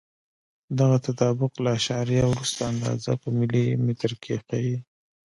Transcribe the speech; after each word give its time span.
دغه 0.79 0.97
تطابق 1.07 1.51
له 1.63 1.69
اعشاریه 1.75 2.25
وروسته 2.27 2.61
اندازه 2.71 3.11
په 3.21 3.27
ملي 3.37 3.65
مترو 3.85 4.15
کې 4.23 4.35
ښیي. 4.45 4.77